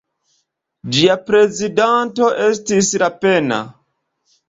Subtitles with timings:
[0.95, 3.65] Ĝia prezidanto estis Lapenna.